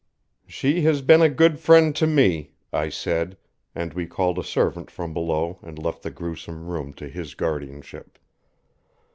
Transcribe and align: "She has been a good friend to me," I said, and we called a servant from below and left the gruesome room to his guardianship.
"She 0.47 0.81
has 0.81 1.03
been 1.03 1.21
a 1.21 1.29
good 1.29 1.59
friend 1.59 1.95
to 1.97 2.07
me," 2.07 2.53
I 2.73 2.89
said, 2.89 3.37
and 3.75 3.93
we 3.93 4.07
called 4.07 4.39
a 4.39 4.43
servant 4.43 4.89
from 4.89 5.13
below 5.13 5.59
and 5.61 5.77
left 5.77 6.01
the 6.01 6.09
gruesome 6.09 6.65
room 6.65 6.91
to 6.93 7.07
his 7.07 7.35
guardianship. 7.35 8.17